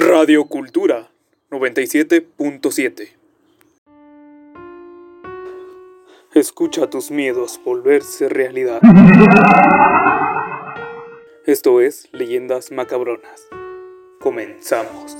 Radio 0.00 0.44
Cultura 0.46 1.10
97.7 1.50 3.08
Escucha 6.34 6.88
tus 6.88 7.10
miedos 7.10 7.60
volverse 7.64 8.28
realidad. 8.28 8.80
Esto 11.46 11.80
es 11.80 12.08
Leyendas 12.12 12.70
Macabronas. 12.70 13.48
Comenzamos. 14.20 15.16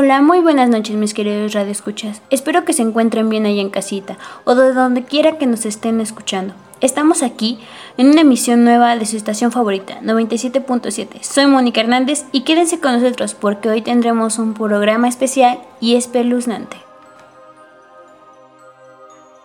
Hola, 0.00 0.22
muy 0.22 0.38
buenas 0.38 0.68
noches 0.68 0.94
mis 0.94 1.12
queridos 1.12 1.54
radioescuchas. 1.54 2.22
Espero 2.30 2.64
que 2.64 2.72
se 2.72 2.82
encuentren 2.82 3.28
bien 3.28 3.46
ahí 3.46 3.58
en 3.58 3.68
casita 3.68 4.16
o 4.44 4.54
de 4.54 4.72
donde 4.72 5.02
quiera 5.02 5.38
que 5.38 5.46
nos 5.48 5.66
estén 5.66 6.00
escuchando. 6.00 6.54
Estamos 6.80 7.24
aquí 7.24 7.58
en 7.96 8.10
una 8.10 8.20
emisión 8.20 8.62
nueva 8.62 8.94
de 8.94 9.06
su 9.06 9.16
estación 9.16 9.50
favorita, 9.50 10.00
97.7. 10.02 11.20
Soy 11.22 11.46
Mónica 11.46 11.80
Hernández 11.80 12.26
y 12.30 12.42
quédense 12.42 12.78
con 12.78 12.92
nosotros 12.92 13.34
porque 13.34 13.70
hoy 13.70 13.82
tendremos 13.82 14.38
un 14.38 14.54
programa 14.54 15.08
especial 15.08 15.58
y 15.80 15.96
espeluznante. 15.96 16.76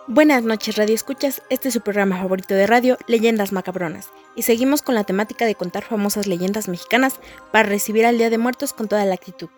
Buenas 0.05 0.43
noches 0.43 0.75
radioescuchas, 0.75 1.41
este 1.49 1.69
es 1.69 1.73
su 1.73 1.81
programa 1.81 2.19
favorito 2.19 2.53
de 2.53 2.67
radio, 2.67 2.99
Leyendas 3.07 3.53
Macabronas, 3.53 4.11
y 4.35 4.43
seguimos 4.43 4.83
con 4.83 4.93
la 4.93 5.03
temática 5.03 5.47
de 5.47 5.55
contar 5.55 5.83
famosas 5.83 6.27
leyendas 6.27 6.67
mexicanas 6.67 7.15
para 7.51 7.67
recibir 7.67 8.05
al 8.05 8.19
Día 8.19 8.29
de 8.29 8.37
Muertos 8.37 8.71
con 8.71 8.87
toda 8.87 9.03
la 9.05 9.15
actitud. 9.15 9.49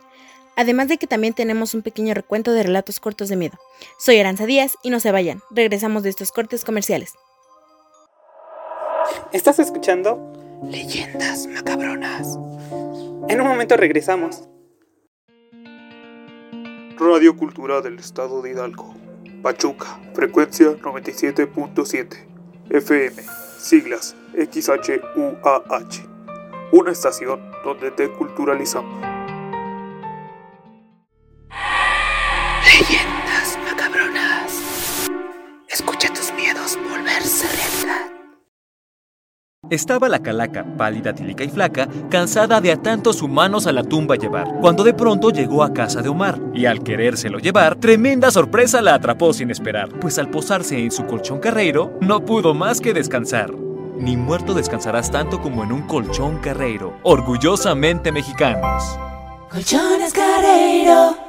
Además 0.56 0.88
de 0.88 0.98
que 0.98 1.08
también 1.08 1.34
tenemos 1.34 1.74
un 1.74 1.82
pequeño 1.82 2.14
recuento 2.14 2.52
de 2.54 2.64
relatos 2.64 3.00
cortos 3.00 3.30
de 3.30 3.36
miedo. 3.36 3.58
Soy 4.00 4.20
Aranza 4.20 4.46
Díaz 4.46 4.78
y 4.84 4.90
no 4.90 5.00
se 5.00 5.12
vayan, 5.12 5.42
regresamos 5.52 6.04
de 6.04 6.10
estos 6.10 6.32
cortes 6.32 6.64
comerciales. 6.64 7.14
¿Estás 9.32 9.60
escuchando? 9.60 10.34
Leyendas 10.64 11.48
macabronas. 11.48 12.38
En 13.28 13.42
un 13.42 13.48
momento 13.48 13.76
regresamos. 13.76 14.48
Radio 16.98 17.36
Cultura 17.36 17.82
del 17.82 18.00
Estado 18.00 18.42
de 18.42 18.52
Hidalgo. 18.52 18.96
Pachuca, 19.42 20.00
frecuencia 20.14 20.72
97.7. 20.78 22.36
FM, 22.70 23.22
siglas 23.60 24.16
XHUAH. 24.34 26.08
Una 26.72 26.92
estación 26.92 27.42
donde 27.64 27.92
te 27.92 28.10
culturalizamos. 28.12 29.15
Estaba 39.76 40.08
la 40.08 40.20
calaca, 40.20 40.66
pálida, 40.78 41.14
tílica 41.14 41.44
y 41.44 41.50
flaca, 41.50 41.90
cansada 42.10 42.62
de 42.62 42.72
a 42.72 42.78
tantos 42.82 43.22
humanos 43.22 43.68
a 43.68 43.74
la 43.74 43.84
tumba 43.84 44.16
llevar, 44.16 44.48
cuando 44.62 44.86
de 44.86 44.94
pronto 44.94 45.32
llegó 45.32 45.64
a 45.64 45.74
casa 45.74 46.02
de 46.02 46.08
Omar, 46.08 46.40
y 46.54 46.66
al 46.66 46.82
querérselo 46.82 47.40
llevar, 47.40 47.76
tremenda 47.76 48.32
sorpresa 48.32 48.82
la 48.82 48.94
atrapó 48.94 49.34
sin 49.34 49.52
esperar, 49.52 49.90
pues 50.00 50.18
al 50.18 50.30
posarse 50.30 50.80
en 50.80 50.92
su 50.92 51.06
colchón 51.06 51.40
carreiro, 51.40 51.92
no 52.00 52.24
pudo 52.24 52.54
más 52.54 52.80
que 52.80 52.94
descansar. 52.94 53.54
Ni 53.98 54.16
muerto 54.16 54.54
descansarás 54.54 55.12
tanto 55.12 55.42
como 55.42 55.66
en 55.66 55.74
un 55.74 55.82
colchón 55.82 56.38
carreiro, 56.38 56.98
orgullosamente 57.04 58.14
mexicanos. 58.14 58.98
Colchones 59.52 60.14
Carreiro. 60.14 61.25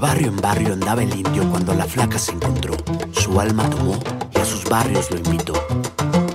Barrio 0.00 0.28
en 0.28 0.36
barrio 0.36 0.72
andaba 0.72 1.02
el 1.02 1.14
indio 1.14 1.48
cuando 1.50 1.74
la 1.74 1.84
flaca 1.84 2.18
se 2.18 2.32
encontró. 2.32 2.74
Su 3.12 3.38
alma 3.38 3.68
tomó 3.68 3.98
y 4.34 4.38
a 4.38 4.44
sus 4.44 4.64
barrios 4.64 5.10
lo 5.10 5.18
invitó. 5.18 5.52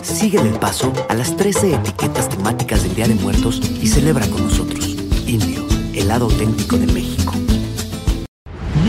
Síguele 0.03 0.49
el 0.49 0.59
paso 0.59 0.93
a 1.09 1.15
las 1.15 1.35
13 1.35 1.73
etiquetas 1.73 2.29
temáticas 2.29 2.83
del 2.83 2.93
Día 2.95 3.07
de 3.07 3.15
Muertos 3.15 3.59
y 3.59 3.87
celebra 3.87 4.27
con 4.27 4.43
nosotros. 4.43 4.85
Indio, 5.25 5.65
el 5.93 6.07
lado 6.07 6.25
auténtico 6.25 6.77
de 6.77 6.85
México. 6.87 7.33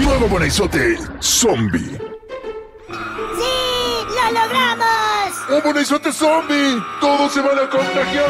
Nuevo 0.04 0.28
Bonaizote 0.28 0.98
Zombie. 1.20 1.98
¡Sí! 2.88 3.56
¡Lo 4.08 4.30
logramos! 4.40 4.84
¡Un 5.48 5.62
Bonaizote 5.64 6.12
Zombie! 6.12 6.82
¡Todos 7.00 7.32
se 7.32 7.40
van 7.40 7.58
a 7.58 7.70
contagiar! 7.70 8.26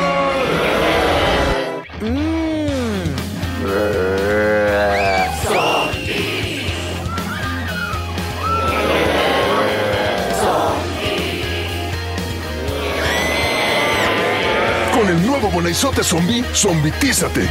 Con 14.96 15.08
el 15.08 15.26
nuevo 15.26 15.50
Bonaizote 15.50 16.02
Zombie, 16.02 16.42
zombitízate. 16.54 17.46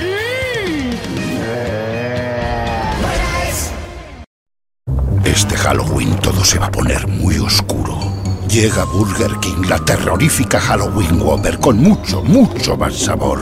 Este 5.23 5.56
Halloween 5.56 6.16
todo 6.22 6.44
se 6.44 6.57
va 6.57 6.66
a 6.66 6.72
poner 6.72 7.07
muy 7.07 7.38
oscuro. 7.38 8.00
Llega 8.50 8.85
Burger 8.85 9.38
King, 9.41 9.67
la 9.69 9.78
terrorífica 9.78 10.59
Halloween 10.59 11.22
Whopper 11.22 11.59
con 11.59 11.78
mucho, 11.78 12.23
mucho 12.23 12.75
más 12.78 12.97
sabor. 12.97 13.39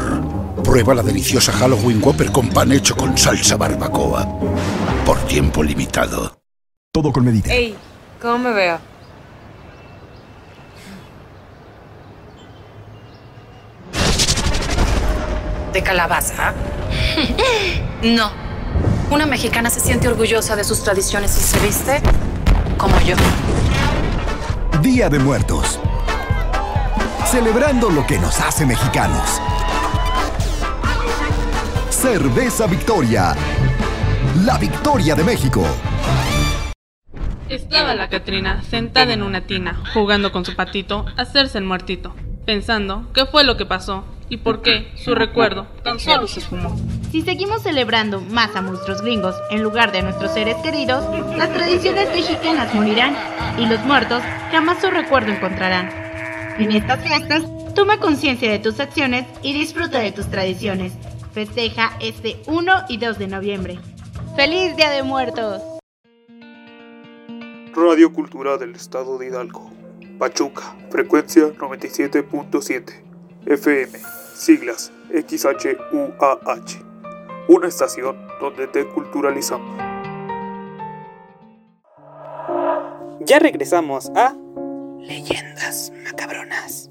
Prueba 0.65 0.93
la 0.95 1.01
deliciosa 1.01 1.53
Halloween 1.53 2.01
Whopper 2.03 2.29
con 2.33 2.49
pan 2.49 2.73
hecho 2.73 2.97
con 2.97 3.17
salsa 3.17 3.55
barbacoa. 3.55 4.27
Por 5.05 5.17
tiempo 5.27 5.63
limitado. 5.63 6.41
Todo 6.91 7.13
con 7.13 7.23
medida. 7.23 7.53
Ey, 7.53 7.77
¿cómo 8.21 8.39
me 8.39 8.51
veo? 8.51 8.92
¿De 15.73 15.81
calabaza? 15.81 16.53
no. 18.03 18.31
Una 19.09 19.25
mexicana 19.25 19.71
se 19.71 19.79
siente 19.79 20.07
orgullosa 20.07 20.55
de 20.55 20.63
sus 20.63 20.83
tradiciones 20.83 21.35
y 21.35 21.41
se 21.41 21.59
viste 21.61 22.01
como 22.77 22.99
yo. 23.01 23.15
Día 24.81 25.09
de 25.09 25.17
Muertos. 25.17 25.79
Celebrando 27.25 27.89
lo 27.89 28.05
que 28.05 28.19
nos 28.19 28.39
hace 28.39 28.67
mexicanos. 28.67 29.41
Cerveza 31.89 32.67
Victoria. 32.67 33.35
La 34.45 34.59
victoria 34.59 35.15
de 35.15 35.23
México. 35.23 35.65
Estaba 37.49 37.95
la 37.95 38.09
Catrina 38.09 38.61
sentada 38.69 39.13
en 39.13 39.23
una 39.23 39.41
tina, 39.41 39.81
jugando 39.95 40.31
con 40.31 40.45
su 40.45 40.55
patito 40.55 41.05
a 41.17 41.23
hacerse 41.23 41.57
el 41.57 41.63
muertito, 41.63 42.13
pensando 42.45 43.11
qué 43.13 43.25
fue 43.25 43.43
lo 43.43 43.57
que 43.57 43.65
pasó 43.65 44.03
y 44.29 44.37
por 44.37 44.61
qué 44.61 44.91
su 44.95 45.15
recuerdo 45.15 45.67
tan 45.83 45.99
solo 45.99 46.27
se 46.27 46.39
esfumó. 46.39 46.75
Si 47.11 47.21
seguimos 47.21 47.61
celebrando 47.63 48.21
más 48.21 48.55
a 48.55 48.61
monstruos 48.61 49.01
gringos 49.01 49.35
en 49.49 49.61
lugar 49.61 49.91
de 49.91 49.99
a 49.99 50.01
nuestros 50.03 50.33
seres 50.33 50.55
queridos, 50.63 51.05
las 51.37 51.51
tradiciones 51.53 52.09
mexicanas 52.09 52.73
morirán 52.73 53.15
y 53.57 53.65
los 53.65 53.79
muertos 53.85 54.23
jamás 54.51 54.81
su 54.81 54.89
recuerdo 54.89 55.31
encontrarán. 55.31 55.89
En 56.59 56.71
estas 56.71 57.01
fiestas, 57.01 57.43
toma 57.73 57.99
conciencia 57.99 58.51
de 58.51 58.59
tus 58.59 58.79
acciones 58.79 59.25
y 59.41 59.53
disfruta 59.53 59.99
de 59.99 60.11
tus 60.11 60.29
tradiciones. 60.29 60.93
Festeja 61.33 61.97
este 61.99 62.41
1 62.45 62.71
y 62.89 62.97
2 62.97 63.17
de 63.17 63.27
noviembre. 63.27 63.79
¡Feliz 64.35 64.75
Día 64.75 64.89
de 64.91 65.03
Muertos! 65.03 65.61
Radio 67.75 68.13
Cultura 68.13 68.57
del 68.57 68.75
Estado 68.75 69.17
de 69.17 69.27
Hidalgo. 69.27 69.71
Pachuca, 70.19 70.75
frecuencia 70.91 71.47
97.7. 71.57 73.03
FM, 73.45 73.99
siglas 74.43 74.91
XHUAH. 75.11 76.83
Una 77.47 77.67
estación 77.67 78.27
donde 78.39 78.67
te 78.67 78.85
culturalizamos. 78.87 79.77
Ya 83.21 83.39
regresamos 83.39 84.11
a 84.15 84.35
Leyendas 84.99 85.91
Macabronas. 86.03 86.89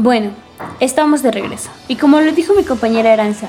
Bueno, 0.00 0.30
estamos 0.78 1.24
de 1.24 1.32
regreso. 1.32 1.70
Y 1.88 1.96
como 1.96 2.20
lo 2.20 2.30
dijo 2.30 2.54
mi 2.54 2.62
compañera 2.62 3.12
Aranza, 3.12 3.48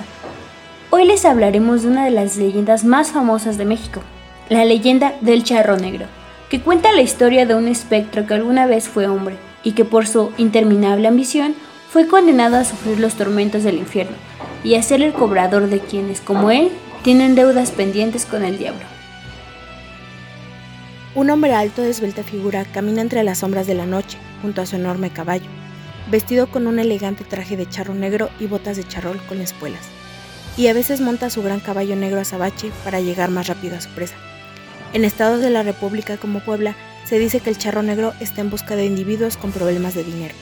hoy 0.89 1.05
les 1.05 1.23
hablaremos 1.23 1.83
de 1.83 1.89
una 1.89 2.05
de 2.05 2.09
las 2.09 2.37
leyendas 2.37 2.83
más 2.83 3.11
famosas 3.11 3.59
de 3.59 3.65
México, 3.65 4.01
la 4.49 4.65
leyenda 4.65 5.13
del 5.21 5.43
charro 5.43 5.77
negro, 5.77 6.07
que 6.49 6.59
cuenta 6.59 6.91
la 6.91 7.03
historia 7.03 7.45
de 7.45 7.53
un 7.53 7.67
espectro 7.67 8.25
que 8.25 8.33
alguna 8.33 8.65
vez 8.65 8.89
fue 8.89 9.05
hombre 9.05 9.35
y 9.63 9.73
que 9.73 9.85
por 9.85 10.07
su 10.07 10.31
interminable 10.37 11.07
ambición 11.07 11.53
fue 11.87 12.07
condenado 12.07 12.57
a 12.57 12.65
sufrir 12.65 12.99
los 12.99 13.13
tormentos 13.13 13.61
del 13.61 13.77
infierno 13.77 14.17
y 14.63 14.73
a 14.73 14.81
ser 14.81 15.03
el 15.03 15.13
cobrador 15.13 15.67
de 15.67 15.81
quienes, 15.81 16.19
como 16.19 16.49
él, 16.49 16.71
tienen 17.03 17.35
deudas 17.35 17.69
pendientes 17.69 18.25
con 18.25 18.43
el 18.43 18.57
diablo. 18.57 18.87
Un 21.13 21.29
hombre 21.29 21.53
alto 21.53 21.83
de 21.83 21.91
esbelta 21.91 22.23
figura 22.23 22.65
camina 22.65 23.03
entre 23.03 23.23
las 23.23 23.37
sombras 23.37 23.67
de 23.67 23.75
la 23.75 23.85
noche, 23.85 24.17
junto 24.41 24.63
a 24.63 24.65
su 24.65 24.77
enorme 24.77 25.11
caballo, 25.11 25.45
vestido 26.09 26.47
con 26.47 26.67
un 26.67 26.79
elegante 26.79 27.23
traje 27.23 27.57
de 27.57 27.67
charro 27.67 27.93
negro 27.93 28.29
y 28.39 28.47
botas 28.47 28.77
de 28.77 28.87
charol 28.87 29.19
con 29.27 29.41
espuelas, 29.41 29.87
y 30.57 30.67
a 30.67 30.73
veces 30.73 31.01
monta 31.01 31.29
su 31.29 31.43
gran 31.43 31.59
caballo 31.59 31.95
negro 31.95 32.19
azabache 32.19 32.71
para 32.83 32.99
llegar 32.99 33.29
más 33.29 33.47
rápido 33.47 33.77
a 33.77 33.81
su 33.81 33.89
presa. 33.89 34.15
En 34.93 35.05
estados 35.05 35.41
de 35.41 35.49
la 35.49 35.63
República 35.63 36.17
como 36.17 36.39
Puebla, 36.39 36.75
se 37.05 37.19
dice 37.19 37.39
que 37.39 37.49
el 37.49 37.57
charro 37.57 37.83
negro 37.83 38.13
está 38.19 38.41
en 38.41 38.49
busca 38.49 38.75
de 38.75 38.85
individuos 38.85 39.37
con 39.37 39.51
problemas 39.51 39.93
de 39.93 40.03
dinero. 40.03 40.35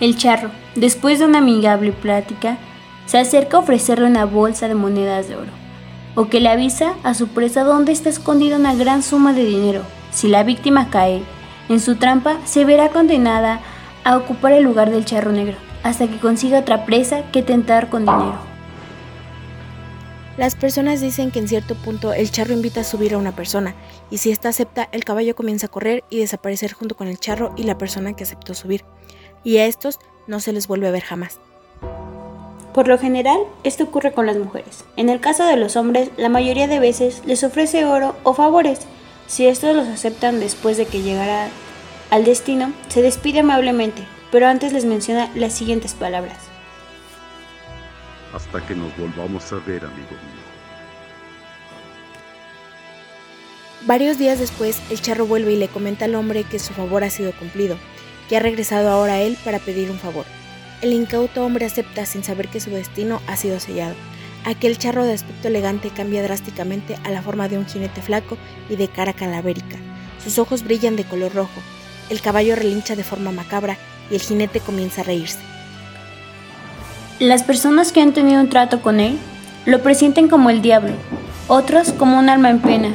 El 0.00 0.16
charro, 0.16 0.50
después 0.74 1.18
de 1.18 1.26
una 1.26 1.38
amigable 1.38 1.92
plática, 1.92 2.58
se 3.06 3.18
acerca 3.18 3.56
a 3.56 3.60
ofrecerle 3.60 4.06
una 4.06 4.24
bolsa 4.24 4.68
de 4.68 4.74
monedas 4.74 5.28
de 5.28 5.36
oro, 5.36 5.52
o 6.14 6.28
que 6.28 6.40
le 6.40 6.48
avisa 6.48 6.94
a 7.02 7.14
su 7.14 7.28
presa 7.28 7.64
dónde 7.64 7.92
está 7.92 8.08
escondida 8.08 8.56
una 8.56 8.74
gran 8.74 9.02
suma 9.02 9.32
de 9.32 9.44
dinero. 9.44 9.82
Si 10.10 10.28
la 10.28 10.42
víctima 10.42 10.90
cae 10.90 11.22
en 11.68 11.80
su 11.80 11.96
trampa, 11.96 12.38
se 12.44 12.64
verá 12.64 12.90
condenada 12.90 13.60
a 14.04 14.16
ocupar 14.16 14.52
el 14.52 14.64
lugar 14.64 14.90
del 14.90 15.04
charro 15.04 15.32
negro, 15.32 15.56
hasta 15.82 16.06
que 16.06 16.18
consiga 16.18 16.60
otra 16.60 16.84
presa 16.84 17.30
que 17.32 17.42
tentar 17.42 17.88
con 17.88 18.02
dinero. 18.02 18.38
Las 20.36 20.56
personas 20.56 21.00
dicen 21.00 21.30
que 21.30 21.38
en 21.38 21.48
cierto 21.48 21.76
punto 21.76 22.12
el 22.12 22.30
charro 22.30 22.54
invita 22.54 22.80
a 22.80 22.84
subir 22.84 23.14
a 23.14 23.18
una 23.18 23.36
persona, 23.36 23.74
y 24.10 24.18
si 24.18 24.30
ésta 24.30 24.48
acepta, 24.48 24.88
el 24.90 25.04
caballo 25.04 25.36
comienza 25.36 25.66
a 25.66 25.70
correr 25.70 26.04
y 26.10 26.18
desaparecer 26.18 26.72
junto 26.72 26.96
con 26.96 27.06
el 27.08 27.18
charro 27.18 27.54
y 27.56 27.62
la 27.62 27.78
persona 27.78 28.14
que 28.14 28.24
aceptó 28.24 28.52
subir 28.54 28.84
y 29.44 29.58
a 29.58 29.66
estos 29.66 30.00
no 30.26 30.40
se 30.40 30.52
les 30.52 30.66
vuelve 30.66 30.88
a 30.88 30.92
ver 30.92 31.02
jamás. 31.02 31.38
Por 32.72 32.88
lo 32.88 32.98
general, 32.98 33.38
esto 33.62 33.84
ocurre 33.84 34.12
con 34.12 34.26
las 34.26 34.36
mujeres. 34.36 34.84
En 34.96 35.08
el 35.08 35.20
caso 35.20 35.46
de 35.46 35.56
los 35.56 35.76
hombres, 35.76 36.10
la 36.16 36.28
mayoría 36.28 36.66
de 36.66 36.80
veces 36.80 37.22
les 37.24 37.44
ofrece 37.44 37.84
oro 37.84 38.16
o 38.24 38.34
favores. 38.34 38.80
Si 39.26 39.46
estos 39.46 39.74
los 39.74 39.88
aceptan 39.88 40.40
después 40.40 40.76
de 40.76 40.86
que 40.86 41.02
llegara 41.02 41.48
al 42.10 42.24
destino, 42.24 42.72
se 42.88 43.02
despide 43.02 43.40
amablemente, 43.40 44.06
pero 44.30 44.46
antes 44.46 44.72
les 44.72 44.84
menciona 44.84 45.30
las 45.34 45.54
siguientes 45.54 45.94
palabras. 45.94 46.38
Hasta 48.32 48.66
que 48.66 48.74
nos 48.74 48.96
volvamos 48.96 49.52
a 49.52 49.56
ver, 49.56 49.84
amigo 49.84 50.10
mío. 50.10 50.44
Varios 53.86 54.18
días 54.18 54.38
después, 54.38 54.80
el 54.90 55.00
charro 55.00 55.26
vuelve 55.26 55.52
y 55.52 55.56
le 55.56 55.68
comenta 55.68 56.06
al 56.06 56.14
hombre 56.14 56.44
que 56.44 56.58
su 56.58 56.72
favor 56.72 57.04
ha 57.04 57.10
sido 57.10 57.32
cumplido, 57.32 57.76
que 58.28 58.36
ha 58.36 58.40
regresado 58.40 58.90
ahora 58.90 59.14
a 59.14 59.20
él 59.20 59.36
para 59.44 59.58
pedir 59.58 59.90
un 59.90 59.98
favor. 59.98 60.24
El 60.80 60.92
incauto 60.92 61.44
hombre 61.44 61.66
acepta 61.66 62.06
sin 62.06 62.24
saber 62.24 62.48
que 62.48 62.60
su 62.60 62.70
destino 62.70 63.20
ha 63.26 63.36
sido 63.36 63.60
sellado. 63.60 63.94
Aquel 64.44 64.78
charro 64.78 65.04
de 65.04 65.14
aspecto 65.14 65.48
elegante 65.48 65.90
cambia 65.90 66.22
drásticamente 66.22 66.96
a 67.04 67.10
la 67.10 67.22
forma 67.22 67.48
de 67.48 67.58
un 67.58 67.66
jinete 67.66 68.02
flaco 68.02 68.36
y 68.68 68.76
de 68.76 68.88
cara 68.88 69.12
calavérica. 69.12 69.76
Sus 70.22 70.38
ojos 70.38 70.62
brillan 70.62 70.96
de 70.96 71.04
color 71.04 71.34
rojo. 71.34 71.60
El 72.10 72.20
caballo 72.20 72.54
relincha 72.54 72.96
de 72.96 73.04
forma 73.04 73.32
macabra 73.32 73.76
y 74.10 74.14
el 74.14 74.20
jinete 74.20 74.60
comienza 74.60 75.00
a 75.00 75.04
reírse. 75.04 75.38
Las 77.18 77.42
personas 77.42 77.92
que 77.92 78.02
han 78.02 78.12
tenido 78.12 78.40
un 78.40 78.50
trato 78.50 78.82
con 78.82 79.00
él 79.00 79.18
lo 79.64 79.82
presienten 79.82 80.28
como 80.28 80.50
el 80.50 80.60
diablo, 80.60 80.92
otros 81.48 81.92
como 81.92 82.18
un 82.18 82.28
alma 82.28 82.50
en 82.50 82.60
pena 82.60 82.94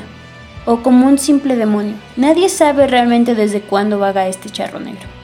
o 0.66 0.84
como 0.84 1.08
un 1.08 1.18
simple 1.18 1.56
demonio. 1.56 1.96
Nadie 2.16 2.50
sabe 2.50 2.86
realmente 2.86 3.34
desde 3.34 3.62
cuándo 3.62 3.98
vaga 3.98 4.28
este 4.28 4.50
charro 4.50 4.80
negro 4.80 5.20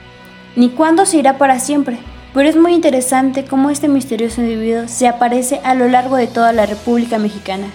ni 0.56 0.70
cuándo 0.70 1.06
se 1.06 1.18
irá 1.18 1.38
para 1.38 1.60
siempre, 1.60 1.98
pero 2.36 2.50
es 2.50 2.58
muy 2.58 2.74
interesante 2.74 3.46
cómo 3.46 3.70
este 3.70 3.88
misterioso 3.88 4.42
individuo 4.42 4.90
se 4.90 5.08
aparece 5.08 5.62
a 5.64 5.74
lo 5.74 5.88
largo 5.88 6.18
de 6.18 6.28
toda 6.28 6.52
la 6.52 6.66
República 6.66 7.18
Mexicana. 7.18 7.68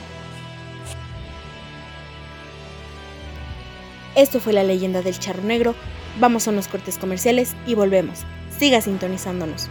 Esto 4.15 4.39
fue 4.39 4.53
la 4.53 4.63
leyenda 4.63 5.01
del 5.01 5.19
charro 5.19 5.43
negro. 5.43 5.75
Vamos 6.21 6.47
a 6.47 6.51
unos 6.51 6.69
cortes 6.69 6.99
comerciales 6.99 7.57
y 7.67 7.75
volvemos. 7.75 8.25
Siga 8.59 8.83
sintonizándonos. 8.83 9.71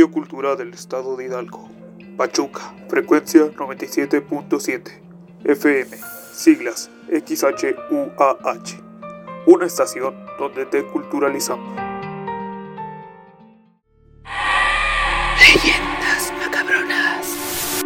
Radio 0.00 0.12
Cultura 0.12 0.56
del 0.56 0.72
Estado 0.72 1.14
de 1.14 1.26
Hidalgo. 1.26 1.68
Pachuca, 2.16 2.74
frecuencia 2.88 3.52
97.7. 3.54 4.98
FM, 5.44 5.98
siglas 6.32 6.90
XHUAH. 7.10 8.80
Una 9.44 9.66
estación 9.66 10.14
donde 10.38 10.64
te 10.64 10.86
culturalizamos. 10.86 11.78
Leyendas 15.38 16.32
macabronas. 16.38 17.82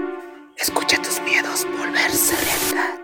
Escucha 0.57 1.03
tus 1.03 1.21
miedos 1.23 1.67
volverse 1.77 2.37
realidad. 2.37 3.01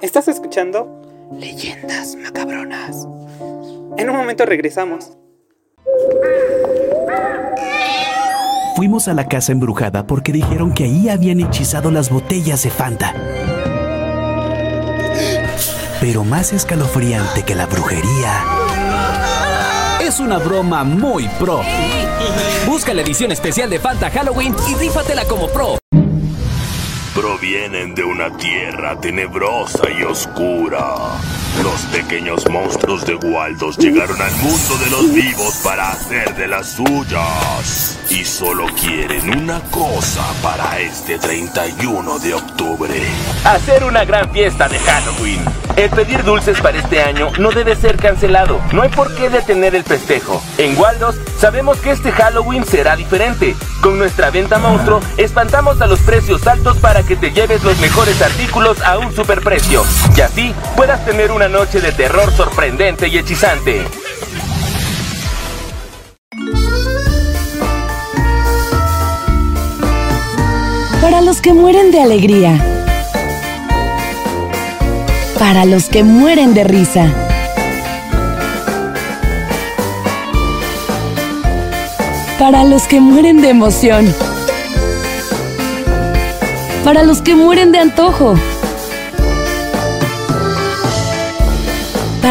¿Estás 0.00 0.26
escuchando? 0.28 1.28
Leyendas 1.38 2.16
macabronas. 2.16 3.06
En 3.98 4.08
un 4.08 4.16
momento 4.16 4.46
regresamos. 4.46 5.18
Fuimos 8.76 9.06
a 9.08 9.14
la 9.14 9.28
casa 9.28 9.52
embrujada 9.52 10.06
porque 10.06 10.32
dijeron 10.32 10.72
que 10.72 10.84
ahí 10.84 11.08
habían 11.08 11.40
hechizado 11.40 11.90
las 11.90 12.10
botellas 12.10 12.62
de 12.62 12.70
Fanta. 12.70 13.14
Pero 16.00 16.24
más 16.24 16.52
escalofriante 16.52 17.44
que 17.44 17.54
la 17.54 17.66
brujería 17.66 18.42
es 20.06 20.18
una 20.20 20.38
broma 20.38 20.82
muy 20.84 21.28
pro. 21.38 21.62
Busca 22.66 22.92
la 22.92 23.02
edición 23.02 23.30
especial 23.30 23.70
de 23.70 23.78
Fanta 23.78 24.10
Halloween 24.10 24.54
y 24.68 24.74
rífatela 24.74 25.24
como 25.26 25.48
pro. 25.48 25.78
Provienen 27.14 27.94
de 27.94 28.02
una 28.02 28.36
tierra 28.36 28.98
tenebrosa 29.00 29.88
y 29.90 30.02
oscura. 30.02 30.96
Los 31.60 31.82
pequeños 31.92 32.48
monstruos 32.48 33.04
de 33.04 33.14
Waldos 33.14 33.76
llegaron 33.76 34.20
al 34.20 34.32
mundo 34.36 34.78
de 34.82 34.90
los 34.90 35.12
vivos 35.12 35.60
para 35.62 35.90
hacer 35.90 36.34
de 36.34 36.48
las 36.48 36.72
suyas. 36.72 37.98
Y 38.08 38.24
solo 38.24 38.66
quieren 38.80 39.38
una 39.38 39.60
cosa 39.70 40.24
para 40.42 40.80
este 40.80 41.18
31 41.18 42.18
de 42.20 42.34
octubre. 42.34 42.94
Hacer 43.44 43.84
una 43.84 44.04
gran 44.04 44.30
fiesta 44.32 44.66
de 44.68 44.78
Halloween. 44.78 45.44
El 45.76 45.90
pedir 45.90 46.22
dulces 46.24 46.60
para 46.60 46.78
este 46.78 47.00
año 47.02 47.30
no 47.38 47.50
debe 47.50 47.76
ser 47.76 47.96
cancelado. 47.96 48.60
No 48.72 48.82
hay 48.82 48.88
por 48.88 49.14
qué 49.14 49.30
detener 49.30 49.74
el 49.74 49.84
festejo. 49.84 50.42
En 50.58 50.76
Waldos 50.78 51.16
sabemos 51.38 51.78
que 51.78 51.92
este 51.92 52.12
Halloween 52.12 52.64
será 52.64 52.96
diferente. 52.96 53.54
Con 53.82 53.98
nuestra 53.98 54.30
venta 54.30 54.58
monstruo, 54.58 55.00
espantamos 55.16 55.80
a 55.80 55.86
los 55.86 55.98
precios 56.00 56.46
altos 56.46 56.76
para 56.78 57.02
que 57.02 57.16
te 57.16 57.32
lleves 57.32 57.64
los 57.64 57.78
mejores 57.80 58.20
artículos 58.22 58.80
a 58.82 58.98
un 58.98 59.14
superprecio. 59.14 59.82
Y 60.16 60.20
así 60.20 60.54
puedas 60.76 61.04
tener 61.04 61.32
una 61.32 61.41
noche 61.48 61.80
de 61.80 61.92
terror 61.92 62.32
sorprendente 62.32 63.08
y 63.08 63.18
hechizante. 63.18 63.82
Para 71.00 71.20
los 71.20 71.40
que 71.40 71.52
mueren 71.52 71.90
de 71.90 72.00
alegría. 72.00 72.58
Para 75.38 75.64
los 75.64 75.88
que 75.88 76.04
mueren 76.04 76.54
de 76.54 76.64
risa. 76.64 77.12
Para 82.38 82.64
los 82.64 82.84
que 82.84 83.00
mueren 83.00 83.40
de 83.40 83.50
emoción. 83.50 84.14
Para 86.84 87.02
los 87.02 87.22
que 87.22 87.34
mueren 87.34 87.72
de 87.72 87.78
antojo. 87.78 88.36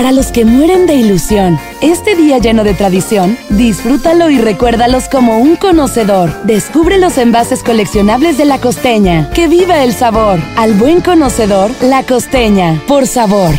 Para 0.01 0.13
los 0.13 0.31
que 0.31 0.45
mueren 0.45 0.87
de 0.87 0.95
ilusión, 0.95 1.59
este 1.79 2.15
día 2.15 2.39
lleno 2.39 2.63
de 2.63 2.73
tradición, 2.73 3.37
disfrútalo 3.49 4.31
y 4.31 4.39
recuérdalos 4.39 5.07
como 5.07 5.37
un 5.37 5.55
conocedor. 5.55 6.41
Descubre 6.41 6.97
los 6.97 7.19
envases 7.19 7.61
coleccionables 7.61 8.35
de 8.39 8.45
la 8.45 8.57
costeña. 8.57 9.29
¡Que 9.29 9.47
viva 9.47 9.83
el 9.83 9.93
sabor! 9.93 10.39
Al 10.57 10.73
buen 10.73 11.01
conocedor, 11.01 11.69
la 11.83 12.01
costeña, 12.01 12.81
por 12.87 13.05
sabor. 13.05 13.53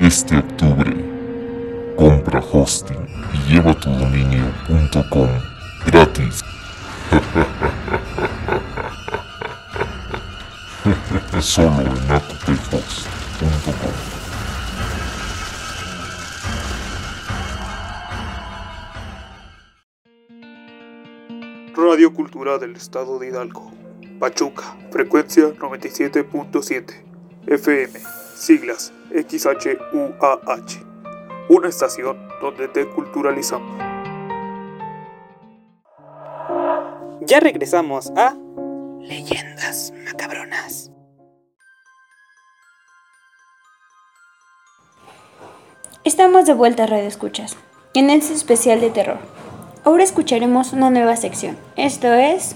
Este 0.00 0.38
octubre, 0.38 0.96
compra 1.98 2.42
hosting 2.50 3.06
y 3.34 3.52
lleva 3.52 3.74
tu 3.74 3.90
dominio.com 3.90 5.28
gratis. 5.84 6.40
Solo 11.42 11.82
en 11.82 12.10
atuphost.com. 12.10 14.11
Radio 21.74 22.12
Cultura 22.12 22.58
del 22.58 22.76
Estado 22.76 23.18
de 23.18 23.28
Hidalgo. 23.28 23.72
Pachuca, 24.18 24.76
frecuencia 24.90 25.44
97.7. 25.54 27.02
FM, 27.46 27.98
siglas 28.34 28.92
XHUAH. 29.10 30.84
Una 31.48 31.68
estación 31.68 32.28
donde 32.42 32.68
te 32.68 32.86
culturalizamos. 32.90 33.82
Ya 37.22 37.40
regresamos 37.40 38.12
a 38.16 38.36
Leyendas 39.00 39.94
macabronas. 40.04 40.90
Estamos 46.04 46.44
de 46.44 46.52
vuelta 46.52 46.84
a 46.84 46.86
Radio 46.86 47.08
Escuchas, 47.08 47.56
en 47.94 48.10
este 48.10 48.34
especial 48.34 48.80
de 48.82 48.90
terror. 48.90 49.41
Ahora 49.84 50.04
escucharemos 50.04 50.72
una 50.72 50.90
nueva 50.90 51.16
sección. 51.16 51.58
Esto 51.74 52.12
es 52.12 52.54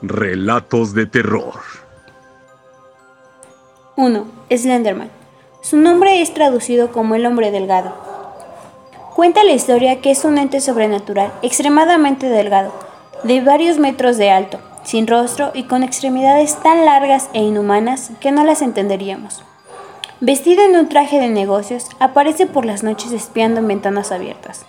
Relatos 0.00 0.94
de 0.94 1.04
terror. 1.04 1.52
1. 3.96 4.24
Slenderman. 4.50 5.10
Su 5.60 5.76
nombre 5.76 6.22
es 6.22 6.32
traducido 6.32 6.90
como 6.92 7.14
el 7.14 7.26
hombre 7.26 7.50
delgado. 7.50 7.92
Cuenta 9.14 9.44
la 9.44 9.52
historia 9.52 10.00
que 10.00 10.10
es 10.12 10.24
un 10.24 10.38
ente 10.38 10.62
sobrenatural 10.62 11.30
extremadamente 11.42 12.30
delgado, 12.30 12.72
de 13.22 13.42
varios 13.42 13.78
metros 13.78 14.16
de 14.16 14.30
alto, 14.30 14.58
sin 14.82 15.06
rostro 15.06 15.50
y 15.52 15.64
con 15.64 15.82
extremidades 15.82 16.56
tan 16.62 16.86
largas 16.86 17.28
e 17.34 17.42
inhumanas 17.42 18.12
que 18.18 18.32
no 18.32 18.44
las 18.44 18.62
entenderíamos. 18.62 19.42
Vestido 20.22 20.64
en 20.64 20.76
un 20.76 20.88
traje 20.88 21.20
de 21.20 21.28
negocios, 21.28 21.86
aparece 21.98 22.46
por 22.46 22.64
las 22.64 22.82
noches 22.82 23.12
espiando 23.12 23.60
en 23.60 23.68
ventanas 23.68 24.10
abiertas. 24.10 24.64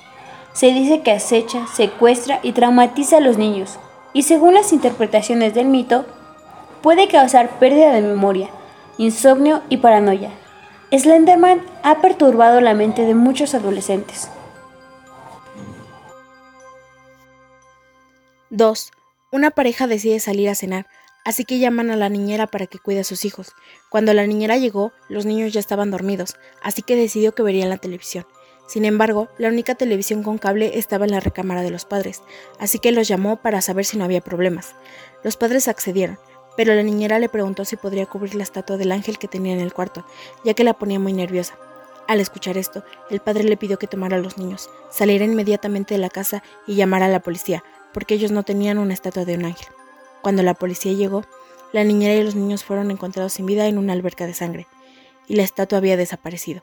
Se 0.53 0.67
dice 0.73 1.01
que 1.01 1.11
acecha, 1.11 1.65
secuestra 1.67 2.39
y 2.43 2.51
traumatiza 2.51 3.17
a 3.17 3.21
los 3.21 3.37
niños, 3.37 3.79
y 4.13 4.23
según 4.23 4.53
las 4.53 4.73
interpretaciones 4.73 5.53
del 5.53 5.67
mito, 5.67 6.05
puede 6.81 7.07
causar 7.07 7.59
pérdida 7.59 7.93
de 7.93 8.01
memoria, 8.01 8.49
insomnio 8.97 9.61
y 9.69 9.77
paranoia. 9.77 10.31
Slenderman 10.91 11.63
ha 11.83 12.01
perturbado 12.01 12.59
la 12.59 12.73
mente 12.73 13.05
de 13.05 13.15
muchos 13.15 13.53
adolescentes. 13.53 14.29
2. 18.49 18.91
Una 19.31 19.51
pareja 19.51 19.87
decide 19.87 20.19
salir 20.19 20.49
a 20.49 20.55
cenar, 20.55 20.87
así 21.23 21.45
que 21.45 21.59
llaman 21.59 21.89
a 21.89 21.95
la 21.95 22.09
niñera 22.09 22.47
para 22.47 22.67
que 22.67 22.79
cuide 22.79 22.99
a 22.99 23.05
sus 23.05 23.23
hijos. 23.23 23.53
Cuando 23.89 24.13
la 24.13 24.27
niñera 24.27 24.57
llegó, 24.57 24.91
los 25.07 25.25
niños 25.25 25.53
ya 25.53 25.61
estaban 25.61 25.89
dormidos, 25.89 26.35
así 26.61 26.81
que 26.81 26.97
decidió 26.97 27.33
que 27.33 27.43
verían 27.43 27.69
la 27.69 27.77
televisión. 27.77 28.25
Sin 28.71 28.85
embargo, 28.85 29.27
la 29.37 29.49
única 29.49 29.75
televisión 29.75 30.23
con 30.23 30.37
cable 30.37 30.79
estaba 30.79 31.03
en 31.03 31.11
la 31.11 31.19
recámara 31.19 31.61
de 31.61 31.71
los 31.71 31.83
padres, 31.83 32.23
así 32.57 32.79
que 32.79 32.93
los 32.93 33.05
llamó 33.05 33.35
para 33.35 33.59
saber 33.59 33.83
si 33.83 33.97
no 33.97 34.05
había 34.05 34.21
problemas. 34.21 34.75
Los 35.25 35.35
padres 35.35 35.67
accedieron, 35.67 36.17
pero 36.55 36.73
la 36.73 36.81
niñera 36.81 37.19
le 37.19 37.27
preguntó 37.27 37.65
si 37.65 37.75
podría 37.75 38.05
cubrir 38.05 38.33
la 38.35 38.43
estatua 38.43 38.77
del 38.77 38.93
ángel 38.93 39.19
que 39.19 39.27
tenía 39.27 39.51
en 39.51 39.59
el 39.59 39.73
cuarto, 39.73 40.05
ya 40.45 40.53
que 40.53 40.63
la 40.63 40.73
ponía 40.73 40.99
muy 40.99 41.11
nerviosa. 41.11 41.57
Al 42.07 42.21
escuchar 42.21 42.57
esto, 42.57 42.85
el 43.09 43.19
padre 43.19 43.43
le 43.43 43.57
pidió 43.57 43.77
que 43.77 43.87
tomara 43.87 44.15
a 44.15 44.21
los 44.21 44.37
niños, 44.37 44.69
saliera 44.89 45.25
inmediatamente 45.25 45.95
de 45.95 45.99
la 45.99 46.09
casa 46.09 46.41
y 46.65 46.75
llamara 46.75 47.07
a 47.07 47.09
la 47.09 47.19
policía, 47.19 47.65
porque 47.93 48.13
ellos 48.13 48.31
no 48.31 48.43
tenían 48.43 48.77
una 48.77 48.93
estatua 48.93 49.25
de 49.25 49.35
un 49.35 49.43
ángel. 49.43 49.67
Cuando 50.21 50.43
la 50.43 50.53
policía 50.53 50.93
llegó, 50.93 51.25
la 51.73 51.83
niñera 51.83 52.13
y 52.13 52.23
los 52.23 52.35
niños 52.35 52.63
fueron 52.63 52.89
encontrados 52.89 53.33
sin 53.33 53.47
vida 53.47 53.67
en 53.67 53.77
una 53.77 53.91
alberca 53.91 54.27
de 54.27 54.33
sangre, 54.33 54.65
y 55.27 55.35
la 55.35 55.43
estatua 55.43 55.79
había 55.79 55.97
desaparecido. 55.97 56.61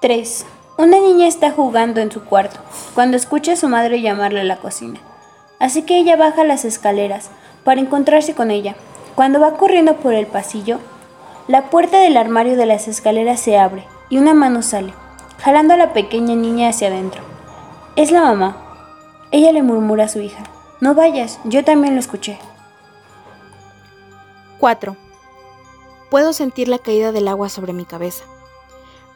3. 0.00 0.46
Una 0.78 0.98
niña 0.98 1.26
está 1.26 1.50
jugando 1.50 2.00
en 2.00 2.10
su 2.10 2.24
cuarto 2.24 2.58
cuando 2.94 3.18
escucha 3.18 3.52
a 3.52 3.56
su 3.56 3.68
madre 3.68 4.00
llamarle 4.00 4.40
a 4.40 4.44
la 4.44 4.56
cocina. 4.56 4.98
Así 5.58 5.82
que 5.82 5.98
ella 5.98 6.16
baja 6.16 6.42
las 6.42 6.64
escaleras 6.64 7.28
para 7.64 7.82
encontrarse 7.82 8.34
con 8.34 8.50
ella. 8.50 8.76
Cuando 9.14 9.40
va 9.40 9.58
corriendo 9.58 9.96
por 9.96 10.14
el 10.14 10.26
pasillo, 10.26 10.78
la 11.48 11.68
puerta 11.68 11.98
del 12.00 12.16
armario 12.16 12.56
de 12.56 12.64
las 12.64 12.88
escaleras 12.88 13.40
se 13.40 13.58
abre 13.58 13.86
y 14.08 14.16
una 14.16 14.32
mano 14.32 14.62
sale, 14.62 14.94
jalando 15.36 15.74
a 15.74 15.76
la 15.76 15.92
pequeña 15.92 16.34
niña 16.34 16.70
hacia 16.70 16.88
adentro. 16.88 17.20
Es 17.94 18.10
la 18.10 18.22
mamá. 18.22 18.56
Ella 19.32 19.52
le 19.52 19.62
murmura 19.62 20.04
a 20.04 20.08
su 20.08 20.20
hija, 20.20 20.44
no 20.80 20.94
vayas, 20.94 21.40
yo 21.44 21.62
también 21.62 21.92
lo 21.92 22.00
escuché. 22.00 22.38
4. 24.60 24.96
Puedo 26.10 26.32
sentir 26.32 26.68
la 26.68 26.78
caída 26.78 27.12
del 27.12 27.28
agua 27.28 27.50
sobre 27.50 27.74
mi 27.74 27.84
cabeza. 27.84 28.24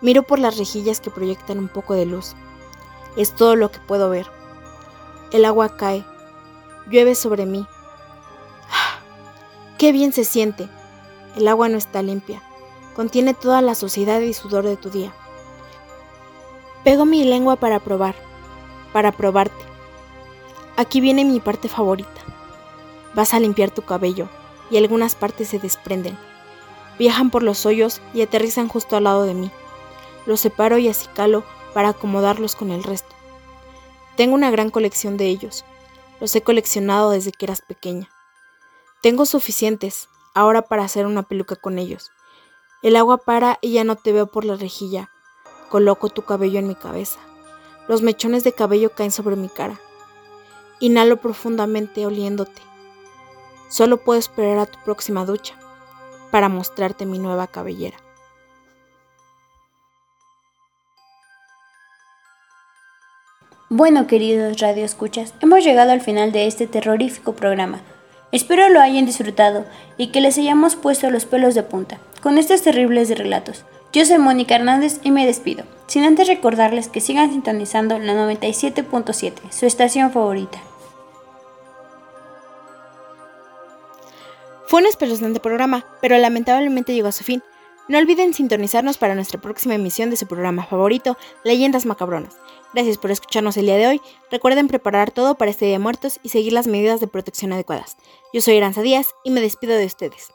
Miro 0.00 0.22
por 0.22 0.38
las 0.38 0.58
rejillas 0.58 1.00
que 1.00 1.10
proyectan 1.10 1.58
un 1.58 1.68
poco 1.68 1.94
de 1.94 2.06
luz. 2.06 2.34
Es 3.16 3.34
todo 3.34 3.56
lo 3.56 3.70
que 3.70 3.78
puedo 3.78 4.10
ver. 4.10 4.26
El 5.30 5.44
agua 5.44 5.76
cae. 5.76 6.04
Llueve 6.88 7.14
sobre 7.14 7.46
mí. 7.46 7.66
¡Qué 9.78 9.92
bien 9.92 10.12
se 10.12 10.24
siente! 10.24 10.68
El 11.36 11.48
agua 11.48 11.68
no 11.68 11.76
está 11.76 12.02
limpia. 12.02 12.42
Contiene 12.94 13.34
toda 13.34 13.60
la 13.60 13.74
suciedad 13.74 14.20
y 14.20 14.32
sudor 14.34 14.64
de 14.64 14.76
tu 14.76 14.90
día. 14.90 15.12
Pego 16.84 17.04
mi 17.04 17.24
lengua 17.24 17.56
para 17.56 17.80
probar, 17.80 18.14
para 18.92 19.10
probarte. 19.10 19.64
Aquí 20.76 21.00
viene 21.00 21.24
mi 21.24 21.40
parte 21.40 21.68
favorita. 21.68 22.20
Vas 23.14 23.32
a 23.32 23.40
limpiar 23.40 23.70
tu 23.70 23.82
cabello 23.82 24.28
y 24.70 24.76
algunas 24.76 25.14
partes 25.14 25.48
se 25.48 25.58
desprenden. 25.58 26.16
Viajan 26.98 27.30
por 27.30 27.42
los 27.42 27.66
hoyos 27.66 28.00
y 28.12 28.22
aterrizan 28.22 28.68
justo 28.68 28.96
al 28.96 29.04
lado 29.04 29.24
de 29.24 29.34
mí. 29.34 29.50
Los 30.26 30.40
separo 30.40 30.78
y 30.78 30.88
acicalo 30.88 31.44
para 31.72 31.90
acomodarlos 31.90 32.56
con 32.56 32.70
el 32.70 32.82
resto. 32.82 33.14
Tengo 34.16 34.34
una 34.34 34.50
gran 34.50 34.70
colección 34.70 35.16
de 35.16 35.26
ellos. 35.26 35.64
Los 36.20 36.34
he 36.36 36.42
coleccionado 36.42 37.10
desde 37.10 37.32
que 37.32 37.46
eras 37.46 37.60
pequeña. 37.60 38.08
Tengo 39.02 39.26
suficientes 39.26 40.08
ahora 40.34 40.62
para 40.62 40.84
hacer 40.84 41.06
una 41.06 41.24
peluca 41.24 41.56
con 41.56 41.78
ellos. 41.78 42.10
El 42.82 42.96
agua 42.96 43.18
para 43.18 43.58
y 43.60 43.72
ya 43.72 43.84
no 43.84 43.96
te 43.96 44.12
veo 44.12 44.26
por 44.26 44.44
la 44.44 44.56
rejilla. 44.56 45.10
Coloco 45.68 46.08
tu 46.08 46.22
cabello 46.22 46.58
en 46.58 46.68
mi 46.68 46.74
cabeza. 46.74 47.18
Los 47.88 48.02
mechones 48.02 48.44
de 48.44 48.52
cabello 48.52 48.90
caen 48.90 49.10
sobre 49.10 49.36
mi 49.36 49.48
cara. 49.48 49.80
Inhalo 50.80 51.16
profundamente 51.16 52.06
oliéndote. 52.06 52.62
Solo 53.68 53.96
puedo 53.98 54.18
esperar 54.18 54.58
a 54.58 54.66
tu 54.66 54.78
próxima 54.84 55.24
ducha 55.24 55.58
para 56.30 56.48
mostrarte 56.48 57.06
mi 57.06 57.18
nueva 57.18 57.46
cabellera. 57.46 58.03
Bueno, 63.76 64.06
queridos 64.06 64.60
radioescuchas, 64.60 65.34
hemos 65.40 65.64
llegado 65.64 65.90
al 65.90 66.00
final 66.00 66.30
de 66.30 66.46
este 66.46 66.68
terrorífico 66.68 67.34
programa. 67.34 67.80
Espero 68.30 68.68
lo 68.68 68.80
hayan 68.80 69.04
disfrutado 69.04 69.64
y 69.96 70.12
que 70.12 70.20
les 70.20 70.38
hayamos 70.38 70.76
puesto 70.76 71.10
los 71.10 71.24
pelos 71.26 71.56
de 71.56 71.64
punta 71.64 71.98
con 72.22 72.38
estos 72.38 72.62
terribles 72.62 73.10
relatos. 73.18 73.64
Yo 73.92 74.04
soy 74.04 74.18
Mónica 74.18 74.54
Hernández 74.54 75.00
y 75.02 75.10
me 75.10 75.26
despido, 75.26 75.64
sin 75.88 76.04
antes 76.04 76.28
recordarles 76.28 76.88
que 76.88 77.00
sigan 77.00 77.32
sintonizando 77.32 77.98
la 77.98 78.14
97.7, 78.14 79.50
su 79.50 79.66
estación 79.66 80.12
favorita. 80.12 80.62
Fue 84.68 84.82
un 84.82 84.86
espeluznante 84.86 85.40
programa, 85.40 85.84
pero 86.00 86.16
lamentablemente 86.16 86.94
llegó 86.94 87.08
a 87.08 87.12
su 87.12 87.24
fin. 87.24 87.42
No 87.86 87.98
olviden 87.98 88.32
sintonizarnos 88.32 88.96
para 88.96 89.14
nuestra 89.14 89.38
próxima 89.38 89.74
emisión 89.74 90.08
de 90.08 90.16
su 90.16 90.26
programa 90.26 90.64
favorito, 90.64 91.18
Leyendas 91.44 91.84
Macabronas. 91.84 92.34
Gracias 92.72 92.96
por 92.96 93.10
escucharnos 93.10 93.58
el 93.58 93.66
día 93.66 93.76
de 93.76 93.86
hoy. 93.86 94.00
Recuerden 94.30 94.68
preparar 94.68 95.10
todo 95.10 95.34
para 95.34 95.50
este 95.50 95.66
Día 95.66 95.74
de 95.74 95.80
Muertos 95.80 96.18
y 96.22 96.30
seguir 96.30 96.54
las 96.54 96.66
medidas 96.66 97.00
de 97.00 97.08
protección 97.08 97.52
adecuadas. 97.52 97.98
Yo 98.32 98.40
soy 98.40 98.56
Aranza 98.56 98.80
Díaz 98.80 99.08
y 99.22 99.30
me 99.30 99.42
despido 99.42 99.76
de 99.76 99.84
ustedes. 99.84 100.30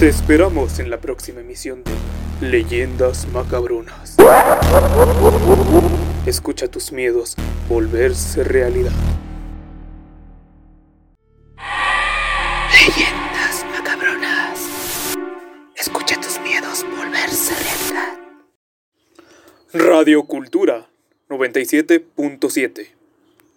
Te 0.00 0.08
esperamos 0.08 0.80
en 0.80 0.90
la 0.90 0.98
próxima 0.98 1.40
emisión 1.40 1.84
de 1.84 2.48
Leyendas 2.48 3.28
Macabronas. 3.28 4.16
Escucha 6.26 6.66
tus 6.66 6.90
miedos 6.90 7.36
volverse 7.68 8.42
realidad. 8.42 8.92
97.7 21.52 23.03